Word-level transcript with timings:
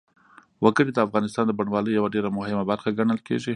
وګړي 0.63 0.91
د 0.93 0.99
افغانستان 1.07 1.43
د 1.47 1.51
بڼوالۍ 1.59 1.91
یوه 1.93 2.13
ډېره 2.15 2.29
مهمه 2.37 2.63
برخه 2.71 2.89
ګڼل 2.99 3.19
کېږي. 3.27 3.49